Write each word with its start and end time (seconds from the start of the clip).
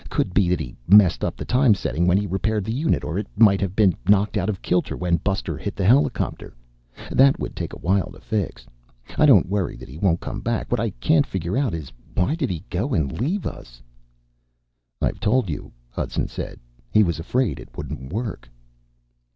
Could 0.09 0.33
be 0.33 0.49
that 0.49 0.59
he 0.59 0.75
messed 0.87 1.23
up 1.23 1.35
the 1.37 1.45
time 1.45 1.75
setting 1.75 2.07
when 2.07 2.17
he 2.17 2.25
repaired 2.25 2.65
the 2.65 2.73
unit 2.73 3.03
or 3.03 3.19
it 3.19 3.27
might 3.37 3.61
have 3.61 3.75
been 3.75 3.95
knocked 4.09 4.35
out 4.35 4.49
of 4.49 4.59
kilter 4.63 4.97
when 4.97 5.17
Buster 5.17 5.55
hit 5.59 5.75
the 5.75 5.85
helicopter. 5.85 6.55
That 7.11 7.37
would 7.39 7.55
take 7.55 7.71
a 7.71 7.77
while 7.77 8.09
to 8.13 8.19
fix. 8.19 8.65
I 9.19 9.27
don't 9.27 9.47
worry 9.47 9.75
that 9.75 9.87
he 9.87 9.99
won't 9.99 10.19
come 10.19 10.41
back. 10.41 10.71
What 10.71 10.79
I 10.79 10.89
can't 10.89 11.27
figure 11.27 11.55
out 11.55 11.75
is 11.75 11.91
why 12.15 12.33
did 12.33 12.49
he 12.49 12.63
go 12.71 12.95
and 12.95 13.21
leave 13.21 13.45
us?" 13.45 13.79
"I've 15.03 15.19
told 15.19 15.51
you," 15.51 15.71
Hudson 15.91 16.27
said. 16.27 16.59
"He 16.89 17.03
was 17.03 17.19
afraid 17.19 17.59
it 17.59 17.77
wouldn't 17.77 18.11
work." 18.11 18.49